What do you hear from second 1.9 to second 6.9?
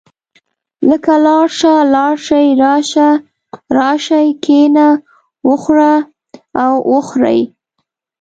لاړ شئ، راشه، راشئ، کښېنه، وخوره او